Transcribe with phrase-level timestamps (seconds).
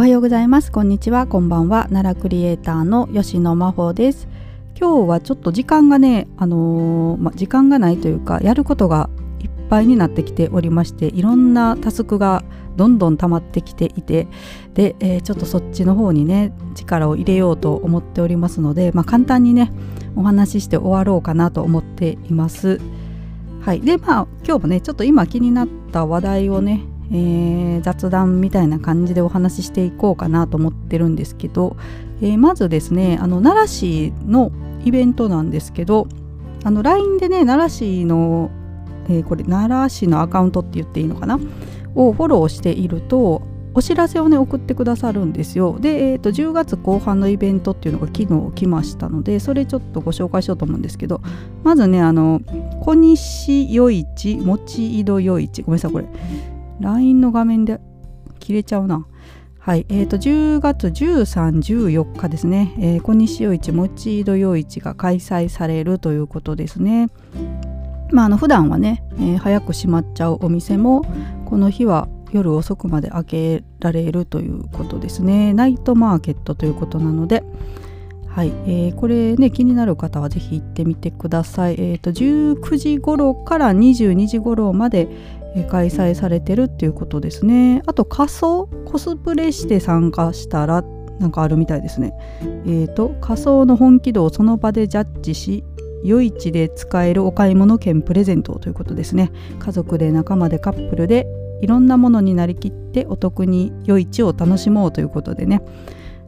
[0.00, 0.72] おはようございます。
[0.72, 1.26] こんにちは。
[1.26, 1.82] こんばんは。
[1.90, 4.28] 奈良クリエイターの吉野真帆です。
[4.74, 9.10] 今日はちょっと時間がねあのー、ま、時間がないというかやることが
[9.40, 12.42] いっぱいになってきておりましていろんなタスクが
[12.76, 14.26] どんどん溜まってきていて
[14.72, 19.70] で、えー、ちょっとそっちの方にね力を入れようと思っておりますので、まあ、簡単にね
[20.16, 22.80] お話しして終わろうかなと思っています。
[23.60, 31.76] はい、でまあ今日もねちょっと今気になった話題をね、えー、雑談みたいな感じでお話ししていこうかなと思ってるんですけど、
[32.20, 34.52] えー、まずですねあの奈良市の
[34.84, 36.06] イベントなんですけど
[36.64, 38.50] あの LINE でね奈良市の、
[39.08, 41.38] えー、これ奈良市のアカウントって言っていいのかな？
[41.94, 45.78] をフォローしているとお知らせをね送ってくださるんですよ。
[45.80, 51.20] で、えーと、10月後半のイベントっていうのが昨日来ましたのでそれちょっとご紹介しようと思うんですけど
[51.62, 52.40] まずねあの
[52.82, 56.06] 小西余市持井戸余市ごめんなさいこれ。
[56.80, 57.80] LINE の画面で
[58.38, 59.06] 切れちゃうな
[59.60, 61.58] はい、えーと、10月13、
[61.92, 67.08] 14日ですね、えー、小西余市、持ち井戸余市が開催されるということですね。
[68.10, 71.04] まあ、あの普段はね、えー、早く閉まっちゃうお店も
[71.44, 75.52] この日は夜遅くまで開けられるということですね。
[75.52, 77.44] ナイトマーケットということなので、
[78.28, 81.74] はい、えー、これね気になる方はぜひ行ってみてください。
[81.78, 85.08] えっ、ー、と19時頃から22時頃まで、
[85.70, 87.82] 開催されてるっていうことですね。
[87.86, 90.84] あと仮装コスプレして参加したら
[91.18, 92.14] なんかあるみたいですね。
[92.66, 95.64] えーと仮装の本気度をその場でジャッジし
[96.02, 99.32] 夜市で使えるお買い物券プレゼントということですね。
[99.58, 101.26] 家族で仲間でカップルで
[101.60, 105.62] いろんなものになりきってお得に夜市を楽しもうということでね。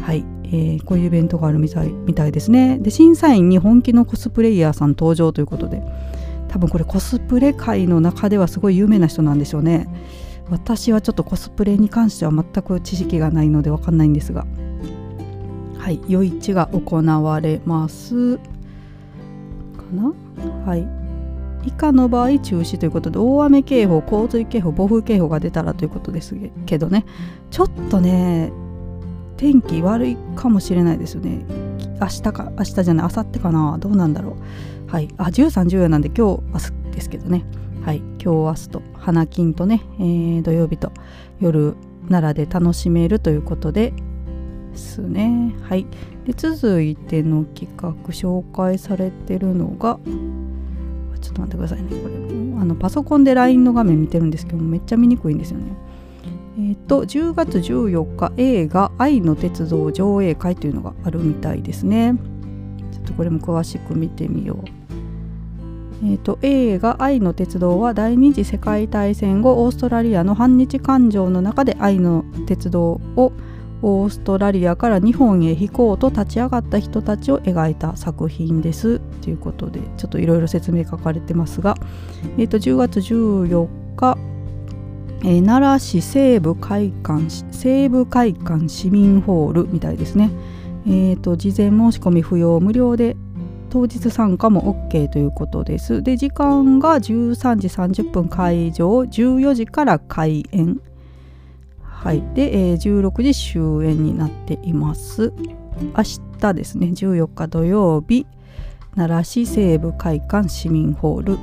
[0.00, 2.78] はい、えー、こういうイベントがあるみたいみたいですね。
[2.78, 5.82] で審査員に本気のコスプレイヤーさん登場ということで。
[6.48, 9.88] 多分これコスプレ界の中ではすごい有名な人なんでしょうね。
[10.48, 14.46] 私はちょっとコスプレに関しては全く知識がないので分かんないんですが。
[15.78, 18.36] はい夜市が行われます。
[18.38, 18.42] か
[19.92, 20.12] な？
[20.64, 20.86] はい。
[21.64, 27.04] 以下の場合中止ということで大雨警報洪水警報暴風警報が出たらということですけどね。
[27.50, 28.52] ちょっとね
[29.36, 31.44] 天気悪いかもしれないですよね。
[32.00, 33.78] 明日か明日じゃない明後日かな。
[33.78, 34.36] どうなんだろう。
[34.88, 37.44] はい、あ13、14なんで今日、明日ですけどね、
[37.84, 40.92] はい、今日、明日と花金とね、えー、土曜日と
[41.40, 41.74] 夜、
[42.08, 43.92] 奈良で楽しめるということで
[44.76, 45.54] ですね。
[45.62, 45.86] はい、
[46.26, 49.98] で続いての企画紹介されてるのが
[51.20, 52.14] ちょっと待ってくださいねこれ
[52.60, 55.64] あのパソコンで LINE の画面見てるんですけどめっちゃ見にくいんですよね。
[56.58, 62.14] えー、と10月14日映画「愛の鉄道上映会」というのがあるみたいですね。
[62.92, 64.75] ちょっとこれも詳しく見てみよう。
[66.02, 73.32] えーと、映画「愛の鉄道」は第二次世界大戦後オーストラリアの反日感情の中で愛の鉄道を
[73.82, 81.76] オーストラリアから日本へ引こうと立ち上がった人たちを描いた作品ですということでちょっといろいろ説明書かれてますが、
[82.38, 84.18] えーと、10月14日、
[85.22, 90.30] えー、奈良市西部会館西部会館市民ホールみたいですね。
[90.88, 93.16] えーと事前申し込み不要無料で
[93.68, 96.02] 当日参加も OK ということです。
[96.02, 100.80] で時間が13時30分会場14時から開演。
[101.82, 102.22] はい。
[102.34, 105.32] で、えー、16時終演になっています。
[105.96, 106.04] 明
[106.40, 108.26] 日ですね14日土曜日
[108.94, 111.38] 奈良市西部会館市民ホール。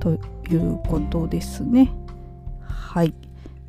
[0.00, 0.12] と
[0.52, 1.92] いうことですね。
[2.62, 3.14] はい。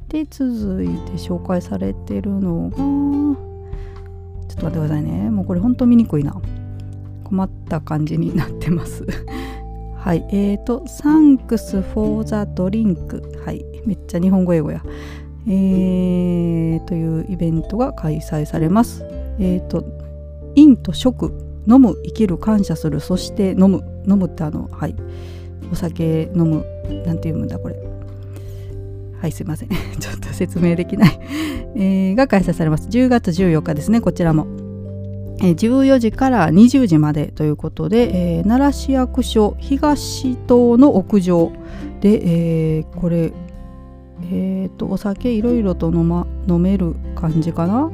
[0.08, 2.78] で続いて紹介されてるのが
[4.48, 5.30] ちょっと待ってくださいね。
[5.30, 6.40] もうこれほんと見にくいな。
[7.68, 9.06] った感じになってます
[10.00, 13.46] はい、えーと、Thanks for the drink。
[13.46, 14.82] はい、めっちゃ日本語英語や。
[15.46, 19.04] えー、というイベントが開催されます。
[19.38, 19.84] えーと、
[20.56, 21.34] 飲と食、
[21.68, 23.84] 飲む、生きる、感謝する、そして飲む。
[24.08, 24.96] 飲むってあの、はい、
[25.74, 26.66] お酒飲む、
[27.06, 27.76] なんて読むんだこれ。
[29.20, 29.70] はい、すいません。
[30.00, 31.20] ちょっと説明できない
[31.76, 32.88] えー、が開催されます。
[32.88, 34.67] 10月14日ですね、こちらも。
[35.40, 41.52] 14時から20時までということで、えー、奈良市役所東棟の屋上
[42.02, 43.32] で、えー、これ、
[44.32, 47.92] えーと、お酒いろいろと飲,、ま、飲める感じかな。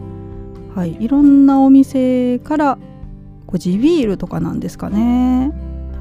[0.75, 0.97] はい。
[0.99, 2.77] いろんなお店から
[3.59, 5.51] 地ビールとかなんですかね。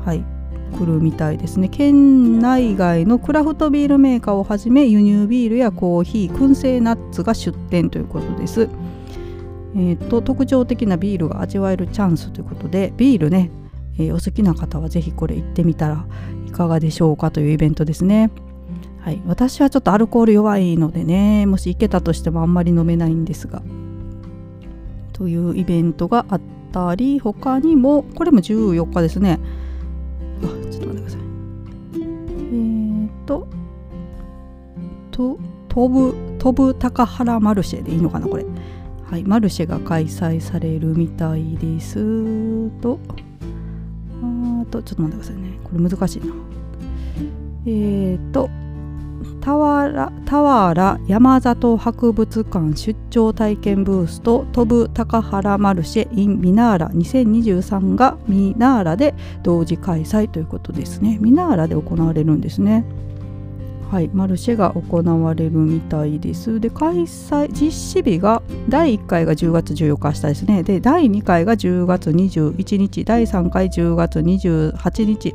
[0.05, 0.25] はい。
[0.73, 1.69] 来るみたいですね。
[1.69, 8.69] 県内外のクラフトビールメーカーをはじめ輸入ビールやコーヒー燻製ナッツが出店ということです。
[9.75, 13.51] えーと、特徴的なビールが味わえるチャンスということでビールね、
[13.99, 16.07] えー、お好きな方は是非これ行ってみたら
[16.47, 18.31] いかがでしょうかというイベントですね。
[19.01, 23.63] はい、私はちょっとアルコール弱いのでねもし行けたとしてもあんまり飲めないんですが。
[25.13, 26.41] というイベントがあっ
[26.73, 29.39] たり他にもこれも14日ですね。
[30.43, 31.21] あちょっと待ってください。
[31.21, 33.47] えー、っと
[35.11, 35.39] と
[35.69, 38.45] 飛ぶ飛ぶ高原マルシェでいいのかなこれ
[39.13, 42.71] はいマルシェが開催されるみたいです。
[42.81, 42.99] と
[44.23, 45.59] あとちょっと待ってくださいね。
[45.63, 46.33] これ難しいな。
[47.67, 48.49] えー、っと
[49.43, 61.19] 俵山里博物館出張体験ブースと飛ぶ高原マルシェ in ミナーラ2023がミナーラで同時開催ということですね。
[61.21, 62.87] ミナーラで行われるんですね。
[63.93, 66.59] はいマルシェが行われるみたいです。
[66.59, 70.63] で開催実施日が第1回が10月14日明日ですね。
[70.63, 75.35] で第2回が10月21日第3回10月28日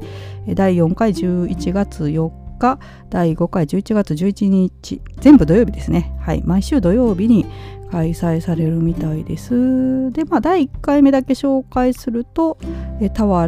[0.56, 2.80] 第4回11月4日
[3.12, 6.18] 第5回11月11日全部土曜日ですね。
[6.19, 7.45] はい毎週土曜日に
[7.92, 10.12] 開催されるみたいです。
[10.13, 12.57] でまあ第1回目だけ紹介すると
[13.00, 13.48] え俵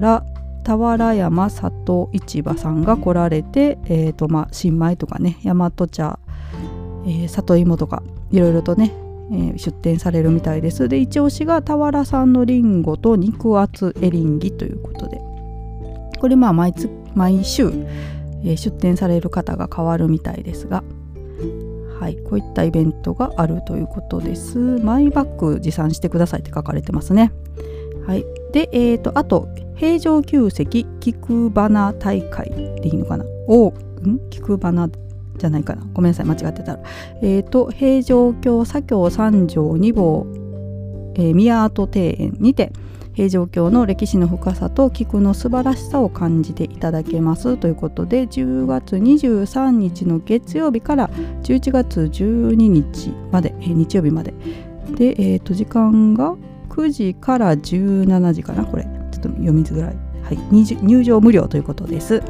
[0.64, 6.20] 俵山里市場さんが来られて、えーとまあ、新米とかね大和茶、
[7.06, 8.94] えー、里芋とかいろいろとね、
[9.32, 15.22] えー、出店されるみたいですで一押しが俵産のりんごと肉厚エリンギということで
[16.20, 16.74] これまあ毎
[17.16, 17.72] 毎週
[18.44, 20.84] え出店される方が変わるみたいですが、
[22.00, 24.58] はい、こういったイベントがあるということです。
[24.58, 27.32] マイバッグ持参してくださいって書かれてますね。
[28.06, 29.48] はい、で、えーと、あと
[29.80, 32.50] 平城宮跡菊花大会
[32.81, 33.24] でいいのかな？
[33.48, 34.20] おん？
[34.30, 34.90] 菊花
[35.38, 35.88] じゃないかな？
[35.94, 36.80] ごめんなさい間違ってたら。
[37.22, 40.28] えっ、ー、と平城京左京三条二房、
[41.16, 42.74] えー、宮跡庭園にて
[43.14, 47.56] 平城京の歴史の深さと菊の素晴らしさを感じていただけます。
[47.56, 51.10] ということで10月23日の月曜日から
[51.44, 54.34] 11月12日まで、えー、日曜日まで。
[54.92, 56.36] で、えー、と時間が
[56.68, 58.99] 9時から17時かなこれ。
[59.27, 62.21] ょっと読みづらい、はい、入場無料ということです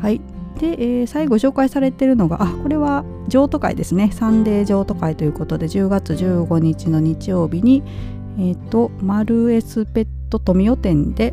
[0.00, 0.20] はい
[0.58, 7.82] で、えー、最後紹介されているのがあこれは譲渡会ですねサンデー譲渡会ということで10月15日の日曜日に
[8.38, 11.32] えっ、ー、と、マルエスペット富代店で、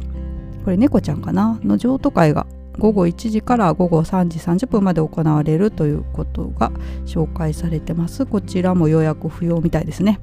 [0.63, 1.59] これ猫ちゃんかな？
[1.63, 2.47] の譲渡会が
[2.79, 6.71] 午後1時から午後3時30分まで行われるということが
[7.05, 8.25] 紹介されてます。
[8.25, 10.19] こちらも予約不要みたいですね。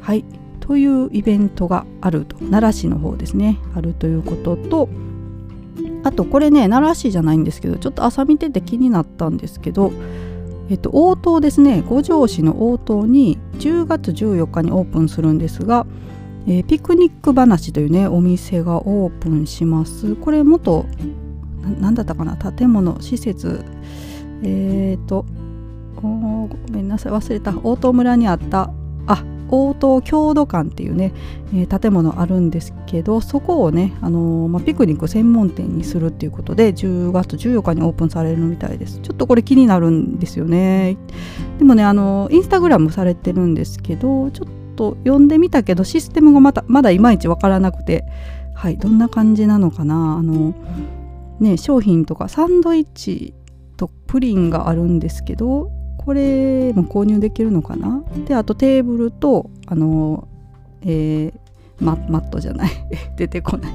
[0.00, 0.24] はい。
[0.60, 2.36] というイベントがあると。
[2.36, 3.58] 奈良市の方ですね。
[3.74, 4.88] あるということと、
[6.04, 9.92] あとこれね、奈良市じゃないんですけど、ちょっと朝見てて気になったんですけど、
[10.70, 11.82] えっと、応答ですね。
[11.88, 15.84] 五条市の応答に10月14日にオープンするんですが、
[16.46, 20.14] えー、ピクニック話というねお店がオープンします。
[20.14, 20.86] これ元
[21.80, 22.36] 何だったかな？
[22.36, 23.64] 建物施設。
[24.42, 25.26] えっ、と
[25.96, 27.12] ごめんなさい。
[27.12, 27.52] 忘れた。
[27.62, 28.70] 大東村にあった。
[29.06, 31.12] あ応答郷土館っていうね、
[31.52, 39.00] えー、建物あるんですけどそこをね、あのー、まあ、ピクニック専門店にするっていうことで10月14日にオープンされるみたいです。
[39.00, 40.96] ちょっとこれ気になるんですよね。
[41.58, 48.04] でもねあのー、インスタグラムされてるんですけどちょっと読んでみたけどシステムがまたまだいまいちわからなくて
[48.54, 50.16] はいどんな感じなのかな。
[50.18, 50.54] あの
[51.40, 53.34] ね商品とかサンドイッチ
[53.76, 55.70] とプリンがあるんですけど
[56.04, 58.02] これも購入できるのかな？
[58.26, 60.26] であとテーブルとあの、
[60.80, 61.32] えー、
[61.84, 62.70] マットじゃない。
[63.16, 63.72] 出てこない。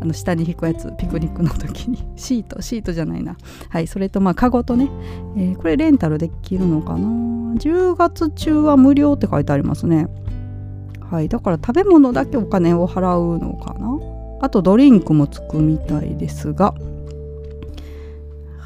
[0.00, 0.92] あの下に引くやつ。
[0.96, 1.98] ピクニックの時に。
[2.14, 2.62] シート。
[2.62, 3.36] シートじゃないな。
[3.68, 4.88] はいそれとまあカゴとね、
[5.36, 7.08] えー、これレンタルできるのかな
[7.56, 10.06] ？10月中は無料って書いてありますね。
[11.00, 13.98] はいだから食べ物だけお金を払うのかな？
[14.40, 16.74] あとドリンクもつくみたいですが。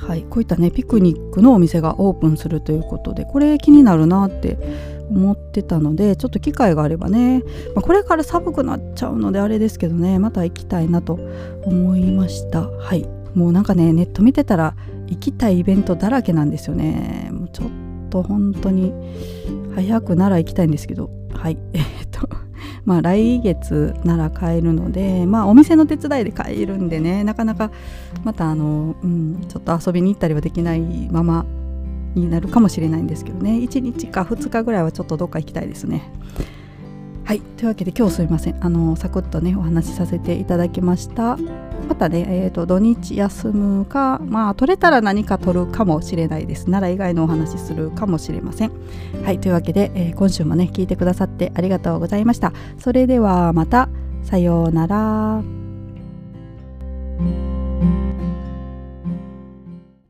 [0.07, 4.59] はい、こういったねピクニックのお店がオープンするということでこれ気になるなって
[5.11, 7.43] 思ってたのでちょっと機会があればね、
[7.75, 11.19] まあ、これから寒くなっちゃうのであれですけどねまた行きたいなと
[11.65, 12.69] 思いました。
[12.69, 14.77] はいもうなんかねネット見てたら
[15.09, 17.31] 行きたいイベントだらけなんですよね。
[17.33, 17.69] もうちょっ
[18.11, 18.93] と本当に
[19.75, 21.59] 早くなら行きたいんですけどはい。
[21.73, 21.83] え、っ
[22.85, 27.71] まあ来月なら買えるのでまあお店の手伝いで買えるんでねなかなか
[28.25, 31.47] またあの、うん、ちょっと遊びに行ったりはできないまま
[32.15, 33.53] になるかもしれないんですけどね。
[33.53, 36.09] 1日か2日ぐらいはちょっとどっか行きたいですね。
[37.25, 37.41] はい。
[37.41, 38.65] というわけで今日すいません。
[38.65, 41.37] あのサクッとねお話しさせていただきました。
[41.89, 46.67] またね、えーと、土日休むかまあ取れたら何か取るかもしれないです。
[46.67, 48.73] 奈良以外のお話するかもしれません。
[49.25, 52.53] はいというわけで、えー、今週もね聞いてくださってありがとうございました。
[52.79, 53.89] それではまた。
[54.25, 55.64] さようなら。